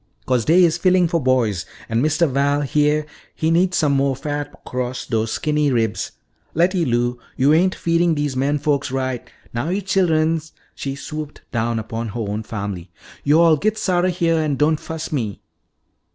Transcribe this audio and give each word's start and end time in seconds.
"'Cause 0.25 0.45
dey 0.45 0.63
is 0.63 0.79
fillin' 0.79 1.07
fo' 1.07 1.19
boys. 1.19 1.63
An' 1.87 2.01
Mistuh 2.01 2.25
Val, 2.25 2.61
heah, 2.61 3.05
he 3.35 3.51
needs 3.51 3.77
some 3.77 3.95
moah 3.97 4.15
fat 4.15 4.51
'crost 4.65 5.11
dose 5.11 5.31
skinny 5.31 5.71
ribs. 5.71 6.13
Letty 6.55 6.85
Lou, 6.85 7.19
yo'all 7.37 7.53
ain't 7.53 7.75
feedin' 7.75 8.15
dese 8.15 8.35
men 8.35 8.57
folks 8.57 8.89
ri'. 8.89 9.19
Now 9.53 9.69
yo' 9.69 9.81
chillens," 9.81 10.53
she 10.73 10.95
swooped 10.95 11.43
down 11.51 11.77
upon 11.77 12.07
her 12.07 12.19
own 12.19 12.41
family, 12.41 12.89
"yo'all 13.23 13.57
gits 13.57 13.87
outa 13.89 14.09
heah 14.09 14.37
an' 14.41 14.55
don't 14.55 14.79
fuss 14.79 15.11
me." 15.11 15.43